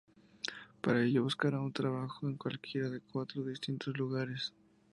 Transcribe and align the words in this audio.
Para 0.81 1.03
ello 1.03 1.21
buscará 1.21 1.59
un 1.61 1.71
trabajo 1.73 2.27
en 2.27 2.35
cualquiera 2.35 2.89
de 2.89 3.01
cuatro 3.01 3.43
distintos 3.43 3.95
lugares. 3.95 4.51